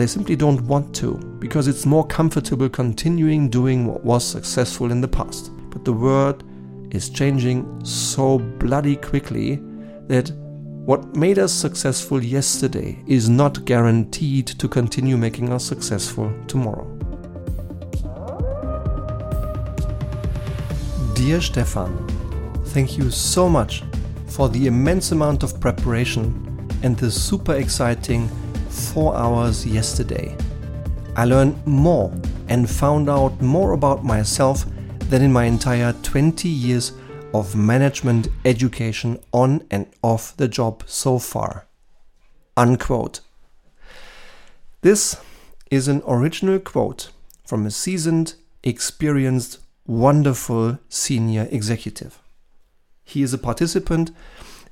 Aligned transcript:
they 0.00 0.06
simply 0.06 0.34
don't 0.34 0.62
want 0.62 0.94
to, 0.94 1.16
because 1.40 1.68
it's 1.68 1.84
more 1.84 2.06
comfortable 2.06 2.70
continuing 2.70 3.50
doing 3.50 3.86
what 3.86 4.02
was 4.02 4.24
successful 4.24 4.90
in 4.90 5.02
the 5.02 5.08
past. 5.08 5.50
But 5.68 5.84
the 5.84 5.92
world 5.92 6.42
is 6.90 7.10
changing 7.10 7.84
so 7.84 8.38
bloody 8.38 8.96
quickly 8.96 9.56
that 10.06 10.30
what 10.86 11.14
made 11.14 11.38
us 11.38 11.52
successful 11.52 12.24
yesterday 12.24 12.98
is 13.06 13.28
not 13.28 13.66
guaranteed 13.66 14.46
to 14.46 14.68
continue 14.68 15.18
making 15.18 15.52
us 15.52 15.66
successful 15.66 16.32
tomorrow. 16.46 16.86
Dear 21.14 21.42
Stefan, 21.42 22.08
thank 22.68 22.96
you 22.96 23.10
so 23.10 23.50
much 23.50 23.84
for 24.28 24.48
the 24.48 24.66
immense 24.66 25.12
amount 25.12 25.42
of 25.42 25.60
preparation 25.60 26.68
and 26.82 26.96
the 26.96 27.10
super 27.10 27.56
exciting 27.56 28.30
four 28.70 29.16
hours 29.16 29.66
yesterday. 29.66 30.36
I 31.16 31.24
learned 31.24 31.66
more 31.66 32.12
and 32.48 32.70
found 32.70 33.10
out 33.10 33.40
more 33.40 33.72
about 33.72 34.04
myself 34.04 34.64
than 35.10 35.22
in 35.22 35.32
my 35.32 35.44
entire 35.44 35.92
20 35.92 36.48
years 36.48 36.92
of 37.34 37.54
management 37.54 38.28
education 38.44 39.18
on 39.32 39.64
and 39.70 39.86
off 40.02 40.36
the 40.36 40.48
job 40.48 40.82
so 40.86 41.18
far. 41.18 41.66
Unquote. 42.56 43.20
This 44.82 45.16
is 45.70 45.88
an 45.88 46.02
original 46.06 46.58
quote 46.58 47.10
from 47.44 47.66
a 47.66 47.70
seasoned, 47.70 48.34
experienced, 48.62 49.58
wonderful 49.86 50.78
senior 50.88 51.48
executive. 51.50 52.18
He 53.04 53.22
is 53.22 53.34
a 53.34 53.38
participant 53.38 54.12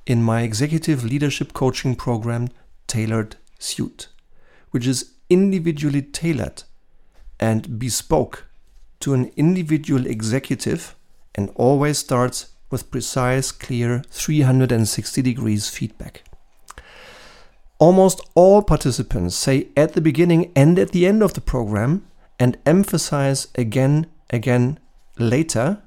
in 0.06 0.22
my 0.22 0.42
executive 0.42 1.04
leadership 1.04 1.52
coaching 1.52 1.94
program, 1.94 2.48
Tailored 2.86 3.36
Suit, 3.58 4.08
which 4.70 4.86
is 4.86 5.12
individually 5.28 6.02
tailored 6.02 6.62
and 7.40 7.78
bespoke 7.78 8.46
to 9.00 9.14
an 9.14 9.30
individual 9.36 10.06
executive 10.06 10.94
and 11.34 11.50
always 11.54 11.98
starts 11.98 12.48
with 12.70 12.90
precise, 12.90 13.52
clear 13.52 14.02
360 14.10 15.22
degrees 15.22 15.68
feedback. 15.68 16.22
Almost 17.78 18.20
all 18.34 18.62
participants 18.62 19.36
say 19.36 19.68
at 19.76 19.92
the 19.92 20.00
beginning 20.00 20.52
and 20.56 20.78
at 20.78 20.90
the 20.90 21.06
end 21.06 21.22
of 21.22 21.34
the 21.34 21.40
program 21.40 22.06
and 22.38 22.58
emphasize 22.66 23.48
again, 23.54 24.06
again, 24.30 24.78
later 25.18 25.80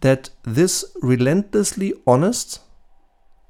that 0.00 0.30
this 0.42 0.84
relentlessly 1.00 1.94
honest 2.06 2.60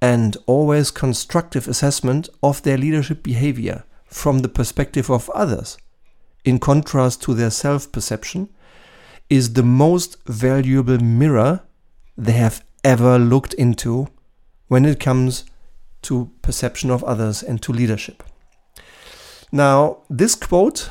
and 0.02 0.36
always 0.46 0.90
constructive 0.90 1.68
assessment 1.68 2.28
of 2.42 2.60
their 2.62 2.76
leadership 2.76 3.22
behavior 3.22 3.84
from 4.04 4.40
the 4.40 4.48
perspective 4.48 5.08
of 5.08 5.30
others, 5.30 5.78
in 6.44 6.58
contrast 6.58 7.22
to 7.22 7.34
their 7.34 7.50
self 7.50 7.90
perception, 7.92 8.48
is 9.30 9.52
the 9.52 9.62
most 9.62 10.16
valuable 10.26 10.98
mirror 10.98 11.60
they 12.18 12.32
have 12.32 12.64
ever 12.82 13.16
looked 13.16 13.54
into 13.54 14.08
when 14.66 14.84
it 14.84 14.98
comes 14.98 15.44
to 16.02 16.32
perception 16.42 16.90
of 16.90 17.04
others 17.04 17.40
and 17.40 17.62
to 17.62 17.72
leadership. 17.72 18.24
Now, 19.52 19.98
this 20.10 20.34
quote 20.34 20.90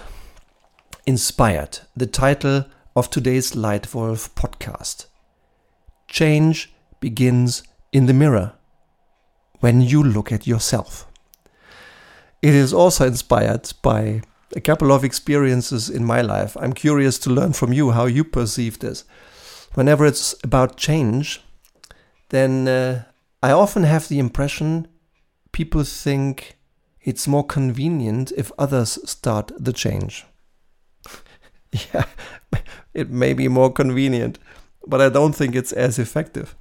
inspired 1.06 1.80
the 1.98 2.08
title 2.08 2.66
of 2.96 3.10
today's 3.10 3.52
Leitwolf 3.52 4.30
podcast. 4.36 5.08
Change 6.08 6.74
begins 7.02 7.64
in 7.92 8.06
the 8.06 8.14
mirror 8.14 8.54
when 9.62 9.82
you 9.82 10.04
look 10.04 10.32
at 10.32 10.46
yourself. 10.46 11.08
It 12.42 12.54
is 12.54 12.74
also 12.74 13.08
inspired 13.08 13.72
by 13.82 14.22
a 14.56 14.62
couple 14.62 14.92
of 14.92 15.04
experiences 15.04 15.90
in 15.90 16.04
my 16.04 16.22
life. 16.22 16.58
I'm 16.60 16.74
curious 16.74 17.18
to 17.20 17.30
learn 17.30 17.54
from 17.54 17.72
you 17.72 17.92
how 17.92 18.06
you 18.06 18.24
perceive 18.24 18.80
this. 18.80 19.06
Whenever 19.76 20.06
it's 20.06 20.36
about 20.44 20.76
change, 20.76 21.42
then 22.30 22.68
uh, 22.68 23.04
I 23.42 23.52
often 23.52 23.84
have 23.84 24.08
the 24.08 24.20
impression 24.20 24.88
people 25.52 25.84
think 25.84 26.58
it's 27.02 27.28
more 27.28 27.46
convenient 27.46 28.32
if 28.38 28.52
others 28.58 29.00
start 29.10 29.52
the 29.58 29.74
change. 29.74 30.26
yeah, 31.72 32.06
it 32.94 33.10
may 33.10 33.34
be 33.34 33.48
more 33.48 33.72
convenient, 33.72 34.40
but 34.86 35.02
I 35.02 35.10
don't 35.10 35.34
think 35.34 35.56
it's 35.56 35.72
as 35.72 35.98
effective. 35.98 36.56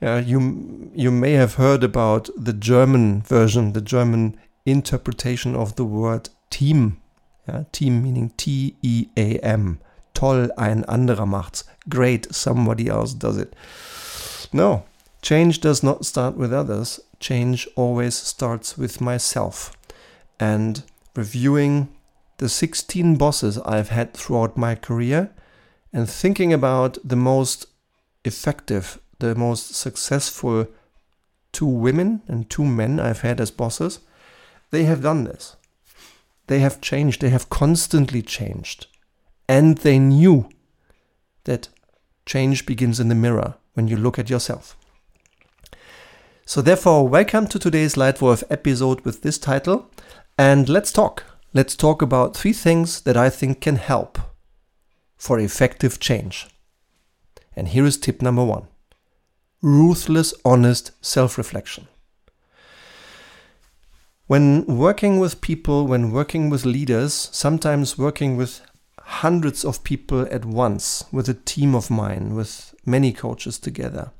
Yeah, 0.00 0.18
you 0.18 0.90
you 0.94 1.10
may 1.10 1.32
have 1.32 1.54
heard 1.54 1.84
about 1.84 2.30
the 2.36 2.52
German 2.52 3.22
version, 3.22 3.72
the 3.72 3.82
German 3.82 4.38
interpretation 4.64 5.54
of 5.54 5.76
the 5.76 5.84
word 5.84 6.30
team 6.48 7.00
ja, 7.46 7.64
Team 7.72 8.02
meaning 8.02 8.30
T-E-A-M. 8.36 9.78
Toll, 10.14 10.50
ein 10.56 10.84
anderer 10.84 11.26
macht's. 11.26 11.64
Great, 11.88 12.34
somebody 12.34 12.88
else 12.88 13.14
does 13.14 13.36
it. 13.36 13.54
No, 14.52 14.84
change 15.22 15.60
does 15.60 15.82
not 15.82 16.04
start 16.04 16.36
with 16.36 16.52
others. 16.52 17.00
Change 17.20 17.68
always 17.76 18.16
starts 18.16 18.76
with 18.76 19.00
myself. 19.00 19.72
And 20.38 20.82
reviewing 21.14 21.88
the 22.38 22.48
16 22.48 23.16
bosses 23.16 23.58
I've 23.58 23.90
had 23.90 24.14
throughout 24.14 24.56
my 24.56 24.74
career 24.74 25.30
and 25.92 26.08
thinking 26.08 26.52
about 26.52 26.98
the 27.04 27.16
most 27.16 27.66
effective, 28.24 28.98
the 29.20 29.34
most 29.34 29.74
successful 29.74 30.66
two 31.52 31.66
women 31.66 32.22
and 32.26 32.50
two 32.50 32.64
men 32.64 32.98
I've 32.98 33.20
had 33.20 33.40
as 33.40 33.50
bosses, 33.50 34.00
they 34.70 34.84
have 34.84 35.02
done 35.02 35.24
this. 35.24 35.56
They 36.46 36.60
have 36.60 36.80
changed, 36.80 37.20
they 37.20 37.30
have 37.30 37.50
constantly 37.50 38.22
changed. 38.22 38.86
And 39.48 39.78
they 39.78 39.98
knew 39.98 40.48
that 41.44 41.68
change 42.26 42.66
begins 42.66 43.00
in 43.00 43.08
the 43.08 43.14
mirror 43.14 43.54
when 43.74 43.88
you 43.88 43.96
look 43.96 44.18
at 44.18 44.30
yourself. 44.30 44.76
So, 46.44 46.60
therefore, 46.60 47.06
welcome 47.06 47.46
to 47.48 47.58
today's 47.58 47.94
Leitwolf 47.94 48.42
episode 48.50 49.02
with 49.02 49.22
this 49.22 49.38
title. 49.38 49.90
And 50.36 50.68
let's 50.68 50.90
talk. 50.90 51.24
Let's 51.52 51.76
talk 51.76 52.02
about 52.02 52.36
three 52.36 52.52
things 52.52 53.02
that 53.02 53.16
I 53.16 53.30
think 53.30 53.60
can 53.60 53.76
help 53.76 54.18
for 55.16 55.38
effective 55.38 56.00
change. 56.00 56.48
And 57.54 57.68
here 57.68 57.84
is 57.84 57.98
tip 57.98 58.22
number 58.22 58.44
one 58.44 58.66
ruthless, 59.62 60.32
honest 60.44 60.92
self 61.04 61.36
reflection. 61.36 61.86
When 64.26 64.64
working 64.64 65.18
with 65.18 65.40
people, 65.40 65.86
when 65.86 66.12
working 66.12 66.50
with 66.50 66.64
leaders, 66.64 67.12
sometimes 67.32 67.98
working 67.98 68.36
with 68.36 68.60
hundreds 69.00 69.64
of 69.64 69.82
people 69.82 70.26
at 70.30 70.44
once, 70.44 71.04
with 71.10 71.28
a 71.28 71.34
team 71.34 71.74
of 71.74 71.90
mine, 71.90 72.34
with 72.34 72.74
many 72.86 73.12
coaches 73.12 73.58
together, 73.58 74.12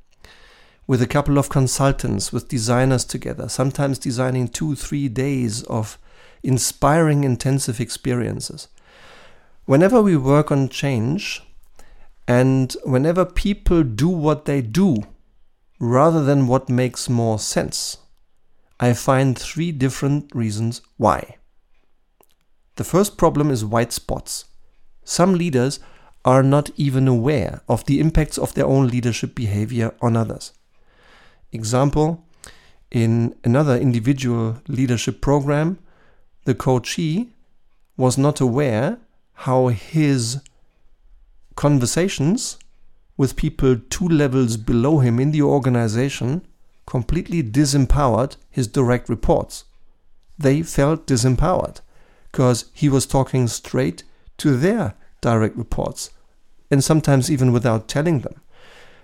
with 0.86 1.00
a 1.00 1.06
couple 1.06 1.38
of 1.38 1.48
consultants, 1.48 2.32
with 2.32 2.48
designers 2.48 3.04
together, 3.04 3.48
sometimes 3.48 4.00
designing 4.00 4.48
two, 4.48 4.74
three 4.74 5.08
days 5.08 5.62
of 5.64 5.96
inspiring, 6.42 7.22
intensive 7.22 7.78
experiences. 7.80 8.66
Whenever 9.66 10.02
we 10.02 10.16
work 10.16 10.50
on 10.50 10.68
change, 10.68 11.42
and 12.26 12.76
whenever 12.84 13.24
people 13.24 13.84
do 13.84 14.08
what 14.08 14.44
they 14.44 14.60
do 14.60 15.04
rather 15.80 16.22
than 16.22 16.46
what 16.46 16.68
makes 16.68 17.08
more 17.08 17.38
sense, 17.38 17.96
I 18.78 18.92
find 18.92 19.36
three 19.36 19.72
different 19.72 20.32
reasons 20.34 20.82
why. 20.96 21.36
The 22.76 22.84
first 22.84 23.16
problem 23.16 23.50
is 23.50 23.64
white 23.64 23.92
spots. 23.92 24.44
Some 25.04 25.34
leaders 25.34 25.80
are 26.24 26.42
not 26.42 26.70
even 26.76 27.08
aware 27.08 27.62
of 27.66 27.84
the 27.86 27.98
impacts 27.98 28.38
of 28.38 28.54
their 28.54 28.66
own 28.66 28.88
leadership 28.88 29.34
behavior 29.34 29.94
on 30.00 30.16
others. 30.16 30.52
Example 31.50 32.24
In 32.90 33.34
another 33.42 33.76
individual 33.76 34.58
leadership 34.68 35.20
program, 35.20 35.78
the 36.44 36.54
coachee 36.54 37.30
was 37.96 38.16
not 38.18 38.40
aware 38.40 38.98
how 39.32 39.68
his 39.68 40.40
conversations 41.56 42.58
with 43.20 43.36
people 43.36 43.76
two 43.90 44.08
levels 44.08 44.56
below 44.56 45.00
him 45.00 45.20
in 45.20 45.30
the 45.30 45.42
organization 45.42 46.40
completely 46.86 47.42
disempowered 47.42 48.34
his 48.48 48.66
direct 48.66 49.10
reports. 49.10 49.64
They 50.38 50.62
felt 50.62 51.06
disempowered 51.06 51.82
because 52.32 52.70
he 52.72 52.88
was 52.88 53.04
talking 53.04 53.46
straight 53.46 54.04
to 54.38 54.56
their 54.56 54.94
direct 55.20 55.54
reports, 55.54 56.08
and 56.70 56.82
sometimes 56.82 57.30
even 57.30 57.52
without 57.52 57.88
telling 57.88 58.20
them. 58.20 58.40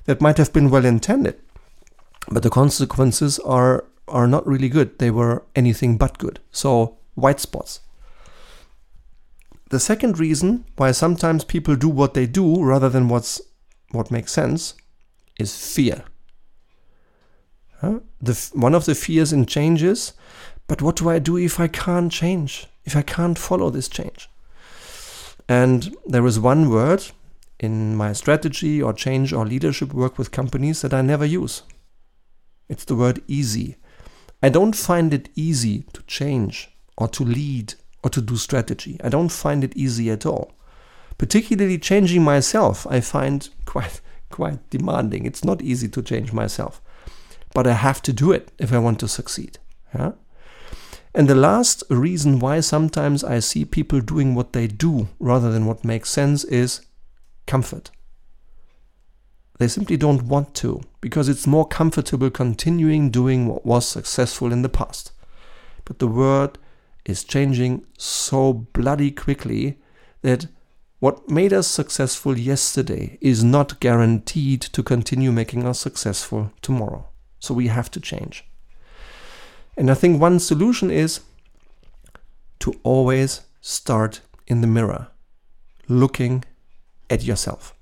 That 0.06 0.22
might 0.22 0.38
have 0.38 0.50
been 0.50 0.70
well 0.70 0.86
intended, 0.86 1.38
but 2.30 2.42
the 2.42 2.48
consequences 2.48 3.38
are, 3.40 3.84
are 4.08 4.26
not 4.26 4.46
really 4.46 4.70
good. 4.70 4.98
They 4.98 5.10
were 5.10 5.44
anything 5.54 5.98
but 5.98 6.16
good. 6.16 6.40
So, 6.50 6.96
white 7.16 7.40
spots. 7.40 7.80
The 9.68 9.78
second 9.78 10.18
reason 10.18 10.64
why 10.76 10.92
sometimes 10.92 11.44
people 11.44 11.76
do 11.76 11.90
what 11.90 12.14
they 12.14 12.24
do 12.26 12.64
rather 12.64 12.88
than 12.88 13.08
what's, 13.08 13.42
what 13.96 14.10
makes 14.10 14.32
sense 14.32 14.74
is 15.38 15.56
fear. 15.56 16.04
The, 17.82 18.50
one 18.54 18.74
of 18.74 18.86
the 18.86 18.94
fears 18.94 19.32
in 19.32 19.46
change 19.46 19.82
is, 19.82 20.12
but 20.66 20.82
what 20.82 20.96
do 20.96 21.08
I 21.08 21.18
do 21.18 21.36
if 21.36 21.60
I 21.60 21.68
can't 21.68 22.10
change? 22.10 22.66
if 22.86 22.96
I 22.96 23.02
can't 23.02 23.38
follow 23.38 23.68
this 23.68 23.88
change? 23.88 24.30
And 25.48 25.94
there 26.06 26.24
is 26.24 26.40
one 26.40 26.70
word 26.70 27.04
in 27.60 27.96
my 27.96 28.12
strategy 28.12 28.82
or 28.82 28.92
change 28.92 29.32
or 29.32 29.44
leadership 29.44 29.92
work 29.92 30.16
with 30.16 30.30
companies 30.30 30.82
that 30.82 30.94
I 30.94 31.02
never 31.02 31.24
use. 31.24 31.62
It's 32.68 32.84
the 32.84 32.96
word 32.96 33.22
easy. 33.26 33.76
I 34.42 34.48
don't 34.48 34.74
find 34.74 35.12
it 35.12 35.28
easy 35.34 35.84
to 35.92 36.02
change 36.02 36.70
or 36.96 37.08
to 37.08 37.24
lead 37.24 37.74
or 38.02 38.10
to 38.10 38.20
do 38.20 38.36
strategy. 38.36 38.98
I 39.02 39.08
don't 39.08 39.30
find 39.30 39.62
it 39.64 39.76
easy 39.76 40.10
at 40.10 40.26
all. 40.26 40.52
Particularly 41.18 41.78
changing 41.78 42.22
myself, 42.22 42.86
I 42.88 43.00
find 43.00 43.48
quite 43.64 44.00
quite 44.30 44.68
demanding. 44.70 45.24
It's 45.24 45.44
not 45.44 45.62
easy 45.62 45.88
to 45.88 46.02
change 46.02 46.32
myself. 46.32 46.82
But 47.54 47.66
I 47.66 47.72
have 47.72 48.02
to 48.02 48.12
do 48.12 48.32
it 48.32 48.52
if 48.58 48.72
I 48.72 48.78
want 48.78 49.00
to 49.00 49.08
succeed. 49.08 49.58
Yeah? 49.94 50.12
And 51.14 51.28
the 51.28 51.34
last 51.34 51.82
reason 51.88 52.40
why 52.40 52.60
sometimes 52.60 53.24
I 53.24 53.38
see 53.38 53.64
people 53.64 54.00
doing 54.00 54.34
what 54.34 54.52
they 54.52 54.66
do 54.66 55.08
rather 55.18 55.50
than 55.50 55.64
what 55.64 55.84
makes 55.84 56.10
sense 56.10 56.44
is 56.44 56.84
comfort. 57.46 57.90
They 59.58 59.68
simply 59.68 59.96
don't 59.96 60.24
want 60.24 60.54
to 60.56 60.82
because 61.00 61.30
it's 61.30 61.46
more 61.46 61.66
comfortable 61.66 62.28
continuing 62.28 63.10
doing 63.10 63.46
what 63.48 63.64
was 63.64 63.88
successful 63.88 64.52
in 64.52 64.60
the 64.60 64.68
past. 64.68 65.12
But 65.86 65.98
the 65.98 66.08
world 66.08 66.58
is 67.06 67.24
changing 67.24 67.86
so 67.96 68.52
bloody 68.52 69.10
quickly 69.10 69.78
that 70.20 70.46
what 70.98 71.28
made 71.28 71.52
us 71.52 71.66
successful 71.66 72.38
yesterday 72.38 73.18
is 73.20 73.44
not 73.44 73.80
guaranteed 73.80 74.62
to 74.62 74.82
continue 74.82 75.30
making 75.30 75.66
us 75.66 75.78
successful 75.78 76.52
tomorrow. 76.62 77.06
So 77.38 77.52
we 77.54 77.66
have 77.66 77.90
to 77.92 78.00
change. 78.00 78.44
And 79.76 79.90
I 79.90 79.94
think 79.94 80.20
one 80.20 80.40
solution 80.40 80.90
is 80.90 81.20
to 82.60 82.74
always 82.82 83.42
start 83.60 84.22
in 84.46 84.62
the 84.62 84.66
mirror, 84.66 85.08
looking 85.86 86.44
at 87.10 87.24
yourself. 87.24 87.74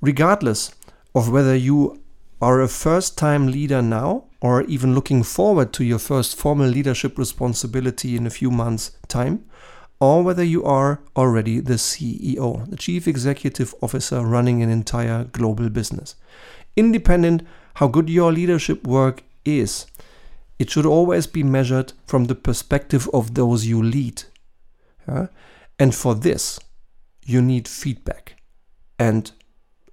Regardless 0.00 0.74
of 1.14 1.30
whether 1.30 1.54
you 1.54 2.02
are 2.40 2.60
a 2.60 2.68
first 2.68 3.16
time 3.16 3.48
leader 3.48 3.82
now 3.82 4.24
or 4.40 4.62
even 4.62 4.94
looking 4.94 5.22
forward 5.22 5.72
to 5.72 5.84
your 5.84 5.98
first 5.98 6.36
formal 6.36 6.66
leadership 6.66 7.18
responsibility 7.18 8.16
in 8.16 8.26
a 8.26 8.30
few 8.30 8.50
months' 8.50 8.92
time, 9.06 9.44
or 10.00 10.22
whether 10.22 10.44
you 10.44 10.64
are 10.64 11.00
already 11.16 11.60
the 11.60 11.74
CEO, 11.74 12.68
the 12.70 12.76
Chief 12.76 13.08
Executive 13.08 13.74
Officer 13.82 14.20
running 14.20 14.62
an 14.62 14.70
entire 14.70 15.24
global 15.24 15.68
business. 15.68 16.14
Independent 16.76 17.42
how 17.74 17.88
good 17.88 18.08
your 18.08 18.32
leadership 18.32 18.86
work 18.86 19.22
is, 19.44 19.86
it 20.58 20.70
should 20.70 20.86
always 20.86 21.26
be 21.26 21.42
measured 21.42 21.92
from 22.06 22.24
the 22.24 22.34
perspective 22.34 23.08
of 23.12 23.34
those 23.34 23.66
you 23.66 23.82
lead. 23.82 24.24
Yeah? 25.06 25.28
And 25.78 25.94
for 25.94 26.14
this, 26.14 26.58
you 27.24 27.40
need 27.40 27.68
feedback 27.68 28.36
and 28.98 29.30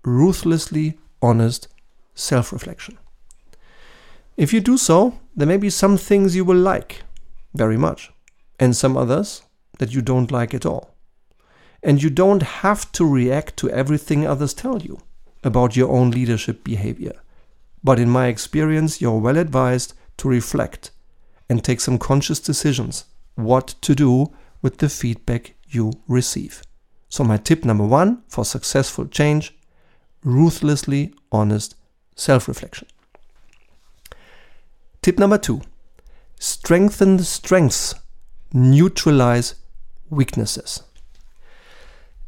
ruthlessly 0.04 0.98
honest 1.22 1.68
self 2.16 2.52
reflection. 2.52 2.98
If 4.38 4.52
you 4.52 4.62
do 4.62 4.78
so, 4.78 5.20
there 5.36 5.48
may 5.48 5.58
be 5.58 5.70
some 5.70 5.98
things 5.98 6.36
you 6.36 6.46
will 6.46 6.58
like 6.58 7.04
very 7.54 7.78
much, 7.78 8.12
and 8.60 8.76
some 8.76 8.98
others 8.98 9.45
that 9.80 9.94
you 9.94 10.02
don't 10.02 10.32
like 10.32 10.54
at 10.54 10.66
all. 10.66 10.96
And 11.84 12.02
you 12.02 12.10
don't 12.10 12.42
have 12.42 12.92
to 12.94 13.06
react 13.06 13.58
to 13.58 13.70
everything 13.70 14.26
others 14.26 14.54
tell 14.54 14.82
you 14.82 15.00
about 15.44 15.76
your 15.76 15.90
own 15.90 16.12
leadership 16.12 16.64
behavior. 16.64 17.14
But 17.84 18.00
in 18.00 18.10
my 18.10 18.28
experience, 18.28 19.00
you're 19.00 19.20
well 19.20 19.38
advised 19.38 19.94
to 20.18 20.28
reflect 20.28 20.92
and 21.50 21.64
take 21.64 21.80
some 21.80 22.00
conscious 22.00 22.40
decisions 22.40 23.06
what 23.36 23.76
to 23.82 23.94
do 23.94 24.34
with 24.62 24.78
the 24.78 24.90
feedback 24.90 25.54
you 25.68 25.94
receive. 26.08 26.64
So, 27.10 27.24
my 27.24 27.38
tip 27.38 27.64
number 27.64 27.86
one 27.86 28.24
for 28.28 28.44
successful 28.44 29.06
change 29.06 29.56
ruthlessly 30.24 31.14
honest 31.32 31.76
self 32.16 32.48
reflection. 32.48 32.88
Tip 35.02 35.20
number 35.20 35.38
two 35.38 35.62
strengthen 36.40 37.18
the 37.18 37.24
strengths, 37.24 37.94
neutralize 38.52 39.56
weaknesses. 40.10 40.84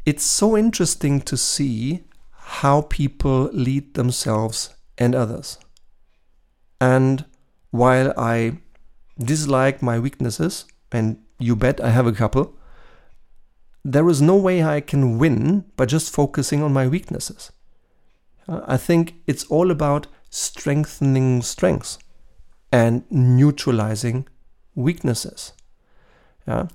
It's 0.05 0.23
so 0.23 0.57
interesting 0.57 1.21
to 1.21 1.35
see 1.35 2.03
how 2.31 2.81
people 2.81 3.49
lead 3.51 3.93
themselves 3.93 4.73
and 4.97 5.13
others. 5.13 5.57
And 6.79 7.25
while 7.71 8.13
I 8.17 8.59
dislike 9.19 9.81
my 9.81 9.99
weaknesses, 9.99 10.65
and 10.91 11.17
you 11.39 11.55
bet 11.55 11.81
I 11.81 11.89
have 11.89 12.07
a 12.07 12.13
couple, 12.13 12.55
there 13.83 14.07
is 14.09 14.21
no 14.21 14.35
way 14.35 14.63
I 14.63 14.81
can 14.81 15.17
win 15.17 15.65
by 15.75 15.85
just 15.85 16.13
focusing 16.13 16.63
on 16.63 16.73
my 16.73 16.87
weaknesses. 16.87 17.51
I 18.47 18.77
think 18.77 19.15
it's 19.27 19.43
all 19.45 19.71
about 19.71 20.07
strengthening 20.29 21.41
strengths 21.41 21.99
and 22.71 23.03
neutralizing 23.09 24.27
weaknesses. 24.75 25.53
Yeah. 26.47 26.67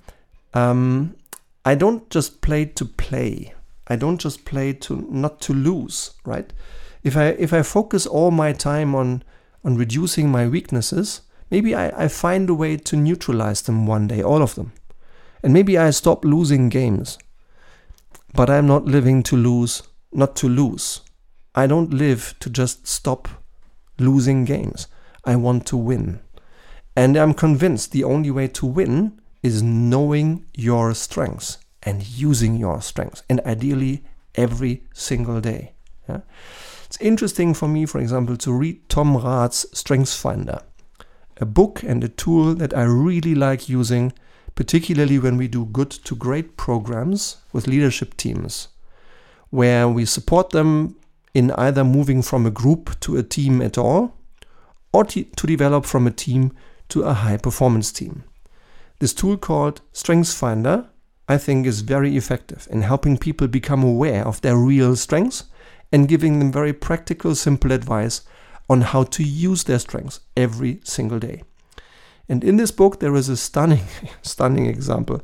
Um, 0.55 1.17
I 1.65 1.75
don't 1.75 2.09
just 2.11 2.41
play 2.41 2.65
to 2.67 2.85
play. 2.85 3.55
I 3.87 3.97
don't 3.97 4.21
just 4.21 4.45
play 4.45 4.73
to 4.75 5.07
not 5.11 5.41
to 5.43 5.53
lose, 5.53 6.13
right? 6.25 6.53
If 7.03 7.17
I 7.17 7.29
if 7.39 7.53
I 7.53 7.63
focus 7.63 8.07
all 8.07 8.31
my 8.31 8.53
time 8.53 8.95
on 8.95 9.23
on 9.65 9.77
reducing 9.77 10.29
my 10.31 10.49
weaknesses, 10.49 11.23
maybe 11.51 11.75
I, 11.75 12.05
I 12.05 12.09
find 12.09 12.51
a 12.51 12.55
way 12.55 12.77
to 12.77 12.97
neutralize 12.97 13.63
them 13.63 13.87
one 13.87 14.09
day, 14.09 14.23
all 14.23 14.43
of 14.43 14.55
them. 14.55 14.73
And 15.43 15.53
maybe 15.53 15.79
I 15.79 15.91
stop 15.91 16.25
losing 16.25 16.69
games. 16.69 17.19
But 18.35 18.49
I'm 18.49 18.67
not 18.67 18.87
living 18.87 19.23
to 19.25 19.37
lose, 19.37 19.83
not 20.13 20.37
to 20.37 20.49
lose. 20.49 21.01
I 21.55 21.67
don't 21.67 21.93
live 21.93 22.35
to 22.41 22.49
just 22.49 22.87
stop 22.87 23.29
losing 23.99 24.45
games. 24.45 24.87
I 25.25 25.37
want 25.37 25.67
to 25.67 25.77
win. 25.77 26.21
And 26.97 27.17
I'm 27.17 27.35
convinced 27.35 27.93
the 27.93 28.05
only 28.05 28.31
way 28.31 28.49
to 28.49 28.67
win 28.67 29.21
is 29.43 29.63
knowing 29.63 30.45
your 30.55 30.95
strengths 30.95 31.59
and 31.83 32.07
using 32.07 32.57
your 32.57 32.81
strengths, 32.81 33.23
and 33.29 33.41
ideally 33.41 34.05
every 34.35 34.85
single 34.95 35.41
day. 35.41 35.73
Yeah? 36.09 36.21
It's 36.85 37.01
interesting 37.01 37.55
for 37.55 37.67
me, 37.67 37.87
for 37.87 38.01
example, 38.01 38.37
to 38.37 38.53
read 38.53 38.89
Tom 38.89 39.17
Rath's 39.17 39.67
Strengths 39.73 40.15
Finder, 40.15 40.61
a 41.41 41.47
book 41.47 41.83
and 41.83 42.05
a 42.05 42.09
tool 42.09 42.55
that 42.55 42.77
I 42.77 42.85
really 42.85 43.35
like 43.35 43.69
using, 43.69 44.13
particularly 44.55 45.19
when 45.19 45.39
we 45.39 45.49
do 45.49 45.65
good 45.65 45.91
to 45.91 46.15
great 46.15 46.57
programs 46.57 47.39
with 47.53 47.67
leadership 47.67 48.17
teams, 48.17 48.69
where 49.51 49.89
we 49.89 50.05
support 50.05 50.51
them 50.51 50.97
in 51.35 51.51
either 51.53 51.83
moving 51.83 52.23
from 52.23 52.47
a 52.47 52.51
group 52.51 53.01
to 53.01 53.17
a 53.17 53.23
team 53.23 53.61
at 53.63 53.79
all, 53.79 54.19
or 54.93 55.05
to 55.05 55.25
develop 55.47 55.87
from 55.87 56.07
a 56.07 56.11
team 56.11 56.53
to 56.91 57.03
a 57.03 57.15
high 57.15 57.39
performance 57.39 57.91
team. 57.91 58.23
This 59.03 59.13
tool 59.13 59.37
called 59.37 59.81
Strengths 59.93 60.33
Finder, 60.33 60.87
I 61.29 61.37
think, 61.37 61.67
is 61.67 61.81
very 61.81 62.17
effective 62.17 62.69
in 62.71 62.83
helping 62.83 63.19
people 63.19 63.49
become 63.49 63.83
aware 63.83 64.25
of 64.25 64.41
their 64.43 64.57
real 64.57 64.95
strengths 64.95 65.43
and 65.91 66.07
giving 66.07 66.39
them 66.39 66.53
very 66.53 66.73
practical, 66.73 67.35
simple 67.35 67.73
advice 67.73 68.21
on 68.71 68.83
how 68.83 69.03
to 69.03 69.25
use 69.25 69.65
their 69.65 69.81
strengths 69.81 70.21
every 70.37 70.79
single 70.85 71.19
day. 71.19 71.43
And 72.29 72.45
in 72.45 72.59
this 72.59 72.71
book, 72.71 73.01
there 73.01 73.17
is 73.17 73.29
a 73.29 73.37
stunning, 73.37 73.87
stunning 74.23 74.67
example, 74.67 75.21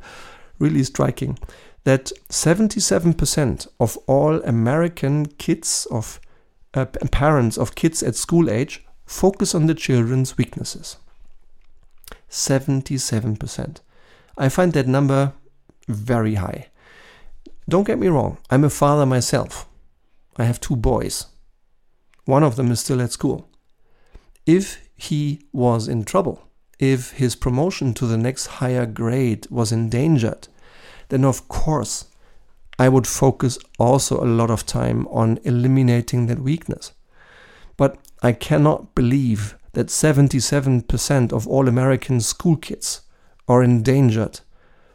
really 0.59 0.83
striking, 0.83 1.39
that 1.85 2.11
77% 2.27 3.65
of 3.79 3.95
all 4.07 4.43
American 4.43 5.25
kids 5.25 5.87
of 5.89 6.19
uh, 6.73 6.83
parents 7.13 7.57
of 7.57 7.75
kids 7.75 8.03
at 8.03 8.15
school 8.15 8.49
age 8.49 8.85
focus 9.05 9.55
on 9.55 9.67
the 9.67 9.73
children's 9.73 10.37
weaknesses. 10.37 10.97
77%. 12.29 13.81
I 14.37 14.49
find 14.49 14.73
that 14.73 14.87
number 14.87 15.33
very 15.87 16.35
high. 16.35 16.67
Don't 17.67 17.87
get 17.87 17.99
me 17.99 18.07
wrong, 18.07 18.37
I'm 18.49 18.63
a 18.63 18.69
father 18.69 19.05
myself. 19.05 19.67
I 20.37 20.45
have 20.45 20.59
two 20.59 20.75
boys. 20.75 21.25
One 22.25 22.43
of 22.43 22.55
them 22.55 22.71
is 22.71 22.79
still 22.79 23.01
at 23.01 23.11
school. 23.11 23.49
If 24.45 24.89
he 24.95 25.41
was 25.51 25.87
in 25.87 26.03
trouble, 26.05 26.49
if 26.79 27.11
his 27.11 27.35
promotion 27.35 27.93
to 27.95 28.05
the 28.05 28.17
next 28.17 28.47
higher 28.47 28.85
grade 28.85 29.47
was 29.49 29.71
endangered, 29.71 30.47
then 31.09 31.25
of 31.25 31.47
course 31.47 32.05
I 32.79 32.87
would 32.87 33.05
focus 33.05 33.59
also 33.77 34.23
a 34.23 34.25
lot 34.25 34.49
of 34.49 34.65
time 34.65 35.05
on 35.07 35.39
eliminating 35.43 36.27
that 36.27 36.39
weakness. 36.39 36.93
But 37.75 37.97
I 38.23 38.31
cannot 38.31 38.95
believe 38.95 39.57
that 39.73 39.87
77% 39.87 41.31
of 41.31 41.47
all 41.47 41.67
American 41.67 42.21
school 42.21 42.55
kids 42.55 43.01
are 43.47 43.63
endangered 43.63 44.41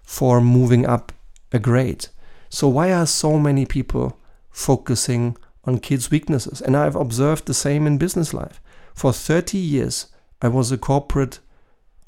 for 0.03 0.41
moving 0.41 0.87
up 0.87 1.13
a 1.53 1.59
grade. 1.59 2.07
So, 2.49 2.69
why 2.69 2.93
are 2.93 3.07
so 3.07 3.39
many 3.39 3.67
people 3.67 4.19
focusing 4.51 5.37
on 5.65 5.79
kids' 5.79 6.11
weaknesses? 6.11 6.61
And 6.61 6.77
I've 6.77 6.97
observed 6.97 7.47
the 7.47 7.55
same 7.55 7.87
in 7.87 7.99
business 7.99 8.33
life. 8.33 8.61
For 8.95 9.13
30 9.13 9.59
years, 9.59 10.07
I 10.41 10.49
was 10.49 10.71
a 10.71 10.79
corporate 10.79 11.41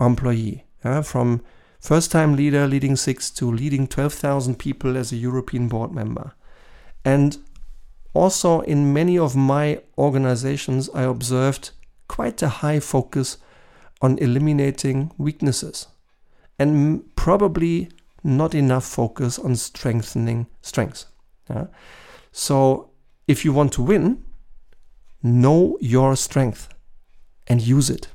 employee. 0.00 0.64
Yeah? 0.84 1.02
From 1.02 1.42
first 1.80 2.10
time 2.10 2.36
leader 2.36 2.66
leading 2.66 2.96
six 2.96 3.30
to 3.30 3.50
leading 3.50 3.86
12,000 3.86 4.58
people 4.58 4.96
as 4.96 5.12
a 5.12 5.16
European 5.16 5.68
board 5.68 5.92
member. 5.92 6.32
And 7.04 7.38
also 8.14 8.60
in 8.60 8.92
many 8.92 9.18
of 9.18 9.36
my 9.36 9.80
organizations, 9.98 10.88
I 10.94 11.02
observed 11.02 11.70
quite 12.08 12.42
a 12.42 12.48
high 12.48 12.80
focus 12.80 13.38
on 14.00 14.18
eliminating 14.18 15.12
weaknesses 15.18 15.86
and 16.58 17.04
probably 17.16 17.90
not 18.22 18.54
enough 18.54 18.84
focus 18.84 19.38
on 19.38 19.56
strengthening 19.56 20.46
strengths. 20.60 21.06
Yeah? 21.48 21.66
So 22.32 22.90
if 23.26 23.44
you 23.44 23.52
want 23.52 23.72
to 23.74 23.82
win, 23.82 24.24
know 25.22 25.78
your 25.80 26.16
strength 26.16 26.68
and 27.46 27.60
use 27.60 27.90
it. 27.90 28.08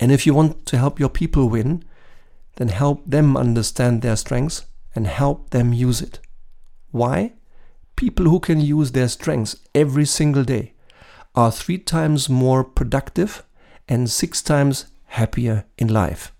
And 0.00 0.10
if 0.10 0.26
you 0.26 0.34
want 0.34 0.66
to 0.66 0.78
help 0.78 0.98
your 0.98 1.08
people 1.08 1.48
win, 1.48 1.84
then 2.56 2.68
help 2.68 3.02
them 3.06 3.36
understand 3.36 4.02
their 4.02 4.16
strengths 4.16 4.66
and 4.94 5.06
help 5.06 5.50
them 5.50 5.72
use 5.72 6.00
it. 6.00 6.20
Why? 6.90 7.32
People 7.96 8.26
who 8.26 8.40
can 8.40 8.60
use 8.60 8.92
their 8.92 9.08
strengths 9.08 9.56
every 9.74 10.04
single 10.04 10.44
day 10.44 10.73
are 11.34 11.50
three 11.50 11.78
times 11.78 12.28
more 12.28 12.64
productive 12.64 13.44
and 13.88 14.10
six 14.10 14.40
times 14.42 14.86
happier 15.06 15.64
in 15.78 15.88
life. 15.88 16.32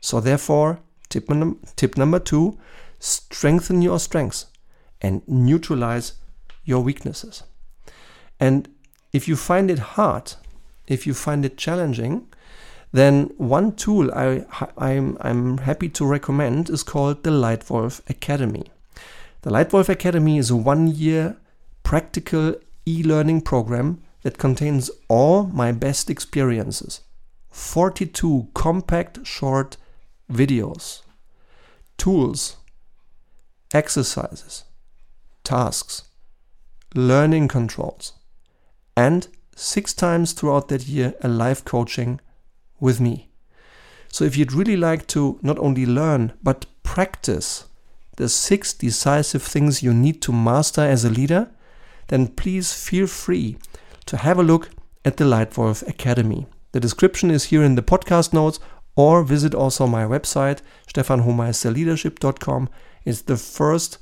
So, 0.00 0.20
therefore, 0.20 0.80
tip, 1.08 1.28
num- 1.28 1.60
tip 1.76 1.96
number 1.96 2.18
two 2.18 2.58
strengthen 2.98 3.82
your 3.82 3.98
strengths 3.98 4.46
and 5.00 5.22
neutralize 5.26 6.14
your 6.64 6.82
weaknesses. 6.82 7.42
And 8.40 8.68
if 9.12 9.26
you 9.28 9.36
find 9.36 9.70
it 9.70 9.78
hard, 9.78 10.34
if 10.86 11.06
you 11.06 11.14
find 11.14 11.44
it 11.44 11.56
challenging, 11.56 12.26
then 12.92 13.30
one 13.36 13.72
tool 13.72 14.10
I, 14.12 14.44
I'm, 14.76 15.18
I'm 15.20 15.58
happy 15.58 15.88
to 15.90 16.06
recommend 16.06 16.70
is 16.70 16.82
called 16.82 17.22
the 17.22 17.30
Leitwolf 17.30 18.00
Academy. 18.08 18.64
The 19.42 19.50
Leitwolf 19.50 19.88
Academy 19.88 20.38
is 20.38 20.50
a 20.50 20.56
one 20.56 20.88
year 20.88 21.36
practical 21.82 22.54
e 22.86 23.02
learning 23.02 23.42
program 23.42 24.02
that 24.28 24.36
contains 24.36 24.90
all 25.08 25.44
my 25.46 25.72
best 25.72 26.10
experiences 26.10 27.00
42 27.50 28.48
compact 28.52 29.26
short 29.26 29.78
videos, 30.30 31.00
tools, 31.96 32.58
exercises, 33.72 34.64
tasks, 35.44 36.02
learning 36.94 37.48
controls, 37.48 38.12
and 38.94 39.28
six 39.56 39.94
times 39.94 40.34
throughout 40.34 40.68
that 40.68 40.86
year 40.86 41.14
a 41.22 41.28
live 41.28 41.64
coaching 41.64 42.20
with 42.78 43.00
me. 43.00 43.30
So 44.08 44.24
if 44.24 44.36
you'd 44.36 44.52
really 44.52 44.76
like 44.76 45.06
to 45.06 45.38
not 45.40 45.58
only 45.58 45.86
learn 45.86 46.34
but 46.42 46.66
practice 46.82 47.64
the 48.18 48.28
six 48.28 48.74
decisive 48.74 49.42
things 49.42 49.82
you 49.82 49.94
need 49.94 50.20
to 50.20 50.32
master 50.32 50.82
as 50.82 51.06
a 51.06 51.10
leader, 51.10 51.48
then 52.08 52.26
please 52.26 52.74
feel 52.74 53.06
free 53.06 53.56
to 54.08 54.16
have 54.16 54.38
a 54.38 54.42
look 54.42 54.70
at 55.04 55.18
the 55.18 55.24
Leitwolf 55.24 55.86
Academy. 55.86 56.46
The 56.72 56.80
description 56.80 57.30
is 57.30 57.44
here 57.44 57.62
in 57.62 57.74
the 57.74 57.82
podcast 57.82 58.32
notes 58.32 58.58
or 58.96 59.22
visit 59.22 59.54
also 59.54 59.86
my 59.86 60.04
website 60.04 60.60
stefanhomeisterleadership.com. 60.92 62.68
It's 63.04 63.22
the 63.22 63.36
first 63.36 63.98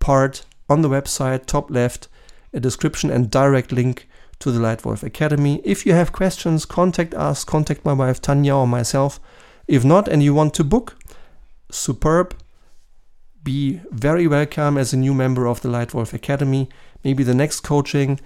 part 0.00 0.44
on 0.68 0.82
the 0.82 0.88
website, 0.88 1.46
top 1.46 1.70
left, 1.70 2.08
a 2.52 2.60
description 2.60 3.10
and 3.10 3.30
direct 3.30 3.72
link 3.72 4.08
to 4.40 4.50
the 4.50 4.58
Leitwolf 4.58 5.02
Academy. 5.02 5.60
If 5.64 5.84
you 5.86 5.92
have 5.92 6.12
questions, 6.12 6.64
contact 6.64 7.14
us, 7.14 7.44
contact 7.44 7.84
my 7.84 7.92
wife 7.92 8.20
Tanya 8.20 8.56
or 8.56 8.66
myself. 8.66 9.20
If 9.68 9.84
not, 9.84 10.08
and 10.08 10.22
you 10.22 10.34
want 10.34 10.54
to 10.54 10.64
book, 10.64 10.96
superb. 11.70 12.34
Be 13.42 13.80
very 13.90 14.26
welcome 14.26 14.78
as 14.78 14.92
a 14.92 14.96
new 14.96 15.12
member 15.14 15.46
of 15.46 15.60
the 15.60 15.68
Leitwolf 15.68 16.12
Academy. 16.12 16.68
Maybe 17.04 17.22
the 17.22 17.34
next 17.34 17.60
coaching, 17.60 18.18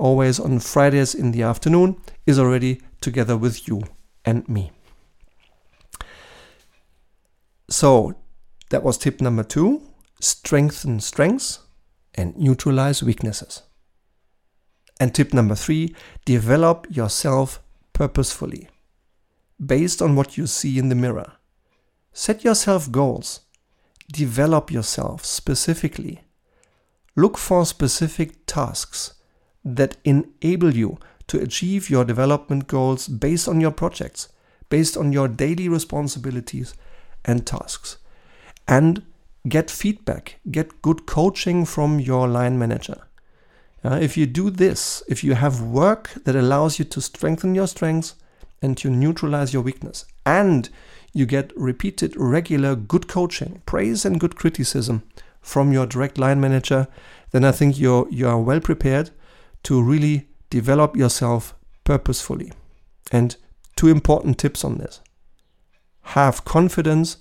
always 0.00 0.40
on 0.40 0.58
Fridays 0.58 1.14
in 1.14 1.30
the 1.32 1.42
afternoon, 1.42 2.00
is 2.26 2.38
already 2.38 2.80
together 3.00 3.36
with 3.36 3.68
you 3.68 3.82
and 4.24 4.48
me. 4.48 4.72
So 7.68 8.14
that 8.70 8.82
was 8.82 8.98
tip 8.98 9.20
number 9.20 9.44
two 9.44 9.82
strengthen 10.20 11.00
strengths 11.00 11.60
and 12.14 12.36
neutralize 12.36 13.02
weaknesses. 13.02 13.62
And 14.98 15.14
tip 15.14 15.32
number 15.32 15.54
three 15.54 15.94
develop 16.24 16.86
yourself 16.90 17.62
purposefully, 17.92 18.68
based 19.64 20.02
on 20.02 20.16
what 20.16 20.36
you 20.36 20.46
see 20.46 20.78
in 20.78 20.88
the 20.88 20.94
mirror. 20.94 21.32
Set 22.12 22.44
yourself 22.44 22.90
goals, 22.90 23.40
develop 24.12 24.70
yourself 24.70 25.24
specifically. 25.24 26.22
Look 27.16 27.38
for 27.38 27.64
specific 27.64 28.46
tasks 28.46 29.14
that 29.64 29.96
enable 30.04 30.74
you 30.74 30.98
to 31.28 31.40
achieve 31.40 31.90
your 31.90 32.04
development 32.04 32.66
goals 32.66 33.06
based 33.08 33.48
on 33.48 33.60
your 33.60 33.70
projects, 33.70 34.28
based 34.68 34.96
on 34.96 35.12
your 35.12 35.28
daily 35.28 35.68
responsibilities 35.68 36.74
and 37.24 37.46
tasks. 37.46 37.98
And 38.66 39.02
get 39.48 39.70
feedback, 39.70 40.40
get 40.50 40.82
good 40.82 41.06
coaching 41.06 41.64
from 41.64 42.00
your 42.00 42.28
line 42.28 42.58
manager. 42.58 43.06
Uh, 43.82 43.98
if 44.00 44.16
you 44.16 44.26
do 44.26 44.50
this, 44.50 45.02
if 45.08 45.24
you 45.24 45.34
have 45.34 45.62
work 45.62 46.10
that 46.24 46.36
allows 46.36 46.78
you 46.78 46.84
to 46.84 47.00
strengthen 47.00 47.54
your 47.54 47.66
strengths 47.66 48.14
and 48.60 48.76
to 48.76 48.90
neutralize 48.90 49.54
your 49.54 49.62
weakness, 49.62 50.04
and 50.26 50.68
you 51.12 51.26
get 51.26 51.52
repeated, 51.56 52.14
regular, 52.16 52.76
good 52.76 53.08
coaching, 53.08 53.62
praise, 53.66 54.04
and 54.04 54.20
good 54.20 54.36
criticism 54.36 55.02
from 55.40 55.72
your 55.72 55.86
direct 55.86 56.18
line 56.18 56.40
manager, 56.40 56.86
then 57.30 57.44
I 57.44 57.52
think 57.52 57.78
you're 57.78 58.06
you 58.10 58.28
are 58.28 58.38
well 58.38 58.60
prepared 58.60 59.10
to 59.64 59.82
really 59.82 60.28
develop 60.48 60.96
yourself 60.96 61.54
purposefully. 61.84 62.52
And 63.12 63.36
two 63.76 63.88
important 63.88 64.38
tips 64.38 64.64
on 64.64 64.78
this: 64.78 65.00
have 66.02 66.44
confidence 66.44 67.16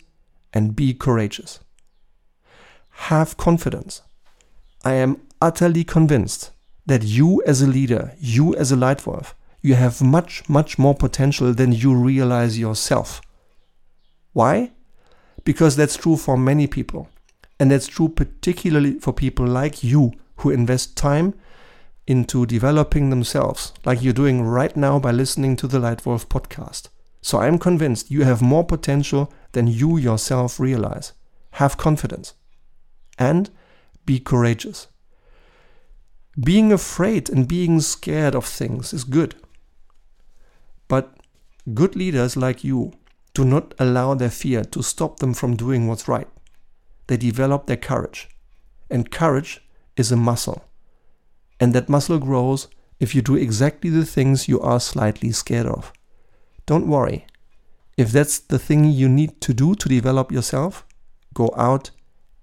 and 0.54 0.76
be 0.76 0.94
courageous. 0.94 1.60
Have 2.90 3.38
confidence. 3.38 4.02
I 4.84 4.94
am 4.94 5.22
utterly 5.42 5.84
convinced 5.84 6.52
that 6.86 7.04
you 7.04 7.42
as 7.46 7.62
a 7.62 7.68
leader, 7.68 8.14
you 8.20 8.56
as 8.56 8.72
a 8.72 8.76
Leitwolf, 8.76 9.34
you 9.62 9.76
have 9.76 10.02
much, 10.02 10.48
much 10.50 10.80
more 10.80 10.96
potential 10.96 11.54
than 11.54 11.72
you 11.72 11.94
realize 11.94 12.58
yourself. 12.58 13.22
Why? 14.34 14.72
Because 15.44 15.76
that's 15.76 15.98
true 15.98 16.18
for 16.18 16.38
many 16.38 16.68
people. 16.68 17.10
And 17.60 17.72
that's 17.72 17.88
true 17.88 18.10
particularly 18.10 19.00
for 19.00 19.14
people 19.14 19.46
like 19.46 19.84
you 19.84 20.14
who 20.38 20.50
invest 20.50 20.98
time 20.98 21.34
into 22.10 22.44
developing 22.48 23.12
themselves, 23.12 23.72
like 23.86 24.02
you're 24.02 24.12
doing 24.12 24.42
right 24.42 24.76
now 24.76 24.98
by 24.98 25.12
listening 25.12 25.56
to 25.56 25.68
the 25.68 25.78
Leitwolf 25.78 26.26
podcast. 26.26 26.90
So 27.22 27.38
I'm 27.38 27.60
convinced 27.60 28.10
you 28.10 28.24
have 28.24 28.42
more 28.42 28.66
potential 28.66 29.32
than 29.52 29.68
you 29.68 29.96
yourself 29.96 30.60
realize. 30.60 31.14
Have 31.52 31.78
confidence. 31.78 32.34
And 33.20 33.52
be 34.08 34.20
courageous. 34.20 34.88
Being 36.44 36.72
afraid 36.72 37.30
and 37.30 37.48
being 37.48 37.80
scared 37.80 38.34
of 38.34 38.46
things 38.46 38.92
is 38.92 39.04
good. 39.04 39.36
But 40.88 41.14
good 41.76 41.96
leaders 41.96 42.36
like 42.36 42.64
you 42.64 42.92
do 43.36 43.46
not 43.46 43.76
allow 43.78 44.16
their 44.16 44.32
fear 44.32 44.64
to 44.64 44.82
stop 44.82 45.20
them 45.20 45.36
from 45.36 45.56
doing 45.56 45.88
what's 45.88 46.08
right. 46.08 46.28
They 47.06 47.18
develop 47.18 47.68
their 47.68 47.78
courage. 47.78 48.30
And 48.90 49.12
courage 49.12 49.62
is 49.96 50.12
a 50.12 50.16
muscle. 50.16 50.64
And 51.60 51.74
that 51.74 51.90
muscle 51.90 52.20
grows 52.20 52.68
if 53.00 53.14
you 53.16 53.22
do 53.22 53.36
exactly 53.36 53.90
the 53.90 54.06
things 54.06 54.48
you 54.48 54.60
are 54.62 54.80
slightly 54.80 55.32
scared 55.32 55.68
of. 55.68 55.92
Don't 56.66 56.88
worry. 56.88 57.26
If 57.98 58.12
that's 58.12 58.40
the 58.40 58.60
thing 58.60 58.86
you 58.86 59.10
need 59.10 59.42
to 59.42 59.54
do 59.54 59.76
to 59.76 59.90
develop 59.90 60.32
yourself, 60.32 60.86
go 61.34 61.52
out 61.58 61.92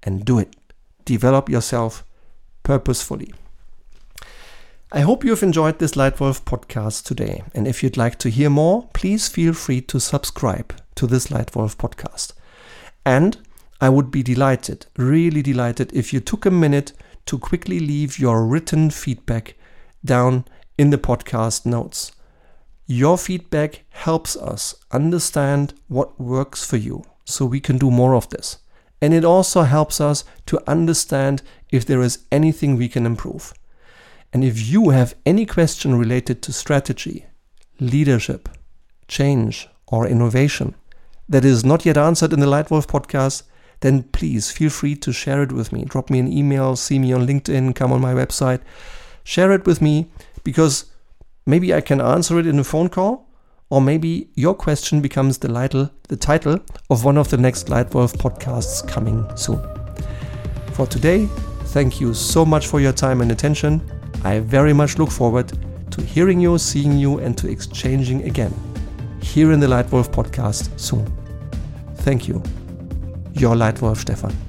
and 0.03 0.25
do 0.25 0.39
it. 0.39 0.55
Develop 1.05 1.49
yourself 1.49 2.05
purposefully. 2.63 3.33
I 4.93 5.01
hope 5.01 5.25
you 5.25 5.31
have 5.31 5.43
enjoyed 5.43 5.79
this 5.79 5.93
Leitwolf 5.93 6.43
podcast 6.43 7.05
today. 7.05 7.43
And 7.55 7.67
if 7.67 7.83
you'd 7.83 7.97
like 7.97 8.19
to 8.21 8.31
hear 8.31 8.51
more, 8.51 8.89
please 8.93 9.29
feel 9.29 9.53
free 9.53 9.81
to 9.83 9.99
subscribe 9.99 10.75
to 10.95 11.07
this 11.07 11.27
Leitwolf 11.27 11.77
podcast. 11.77 12.33
And 13.05 13.39
I 13.81 13.89
would 13.89 14.11
be 14.11 14.23
delighted, 14.23 14.87
really 14.97 15.43
delighted, 15.43 15.93
if 15.93 16.13
you 16.13 16.21
took 16.21 16.47
a 16.47 16.51
minute 16.51 16.93
to 17.27 17.39
quickly 17.39 17.79
leave 17.79 18.19
your 18.19 18.47
written 18.47 18.91
feedback 18.91 19.55
down 20.05 20.45
in 20.79 20.91
the 20.91 20.99
podcast 20.99 21.67
notes. 21.67 22.13
Your 22.87 23.19
feedback 23.19 23.85
helps 23.91 24.37
us 24.37 24.75
understand 24.93 25.75
what 25.89 26.21
works 26.21 26.65
for 26.65 26.77
you 26.77 27.05
so 27.25 27.45
we 27.45 27.61
can 27.61 27.79
do 27.79 27.91
more 27.91 28.15
of 28.15 28.29
this. 28.31 28.59
And 29.03 29.13
it 29.13 29.25
also 29.25 29.63
helps 29.63 30.01
us 30.01 30.25
to 30.47 30.63
understand 30.67 31.43
if 31.71 31.85
there 31.85 32.01
is 32.01 32.21
anything 32.31 32.77
we 32.77 32.89
can 32.89 33.05
improve. 33.05 33.53
And 34.33 34.45
if 34.45 34.69
you 34.69 34.91
have 34.91 35.17
any 35.25 35.47
question 35.47 35.99
related 35.99 36.43
to 36.43 36.53
strategy, 36.53 37.27
leadership, 37.81 38.49
change, 39.09 39.69
or 39.87 40.07
innovation, 40.07 40.75
that 41.29 41.45
is 41.45 41.65
not 41.65 41.85
yet 41.85 41.97
answered 41.97 42.33
in 42.33 42.41
the 42.41 42.47
Leitwolf 42.47 42.87
podcast, 42.87 43.43
then 43.81 44.05
please 44.05 44.51
feel 44.51 44.71
free 44.71 44.97
to 44.97 45.13
share 45.13 45.43
it 45.43 45.53
with 45.53 45.73
me. 45.73 45.85
Drop 45.85 46.11
me 46.11 46.19
an 46.19 46.33
email, 46.33 46.77
see 46.77 46.99
me 46.99 47.13
on 47.13 47.27
LinkedIn, 47.27 47.75
come 47.75 47.93
on 47.93 48.01
my 48.01 48.15
website. 48.15 48.61
Share 49.25 49.53
it 49.53 49.67
with 49.67 49.83
me 49.83 50.11
because 50.45 50.87
maybe 51.47 51.75
I 51.75 51.81
can 51.81 52.01
answer 52.01 52.39
it 52.39 52.47
in 52.47 52.59
a 52.59 52.65
phone 52.65 52.89
call, 52.89 53.29
or 53.71 53.81
maybe 53.81 54.29
your 54.35 54.55
question 54.55 55.01
becomes 55.01 55.39
the 55.39 55.49
title, 55.49 55.91
the 56.09 56.17
title 56.17 56.61
of 56.89 57.05
one 57.05 57.19
of 57.19 57.29
the 57.31 57.37
next 57.37 57.67
Leitwolf 57.67 58.17
podcasts 58.17 58.87
coming 58.87 59.27
soon. 59.37 59.61
For 60.73 60.87
today, 60.87 61.27
thank 61.67 62.01
you 62.01 62.15
so 62.15 62.45
much 62.45 62.69
for 62.69 62.81
your 62.81 62.93
time 62.93 63.21
and 63.21 63.33
attention. 63.33 63.83
I 64.25 64.41
very 64.41 64.73
much 64.73 64.99
look 64.99 65.11
forward 65.11 65.53
to 65.91 66.03
hearing 66.03 66.41
you, 66.41 66.59
seeing 66.59 66.99
you, 66.99 67.19
and 67.19 67.37
to 67.39 67.49
exchanging 67.49 68.25
again 68.25 68.55
here 69.21 69.53
in 69.53 69.61
the 69.61 69.67
Leitwolf 69.67 70.11
podcast 70.13 70.79
soon. 70.79 71.05
Thank 71.97 72.29
you. 72.29 72.43
Your 73.39 73.55
Lightwolf 73.55 73.99
Stefan. 73.99 74.46